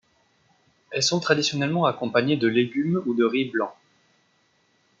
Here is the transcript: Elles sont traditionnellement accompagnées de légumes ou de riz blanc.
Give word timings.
Elles 0.89 1.03
sont 1.03 1.19
traditionnellement 1.19 1.85
accompagnées 1.85 2.35
de 2.35 2.47
légumes 2.47 3.03
ou 3.05 3.13
de 3.13 3.23
riz 3.23 3.45
blanc. 3.45 3.75